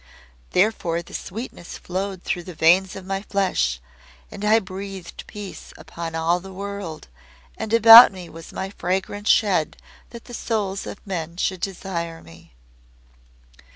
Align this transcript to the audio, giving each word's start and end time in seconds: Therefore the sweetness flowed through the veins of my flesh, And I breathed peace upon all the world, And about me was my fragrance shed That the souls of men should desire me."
Therefore 0.49 1.03
the 1.03 1.13
sweetness 1.13 1.77
flowed 1.77 2.23
through 2.23 2.41
the 2.45 2.55
veins 2.55 2.95
of 2.95 3.05
my 3.05 3.21
flesh, 3.21 3.79
And 4.31 4.43
I 4.43 4.57
breathed 4.57 5.23
peace 5.27 5.73
upon 5.77 6.15
all 6.15 6.39
the 6.39 6.51
world, 6.51 7.07
And 7.55 7.71
about 7.71 8.11
me 8.11 8.27
was 8.27 8.51
my 8.51 8.71
fragrance 8.71 9.29
shed 9.29 9.77
That 10.09 10.25
the 10.25 10.33
souls 10.33 10.87
of 10.87 11.05
men 11.05 11.37
should 11.37 11.61
desire 11.61 12.23
me." 12.23 12.55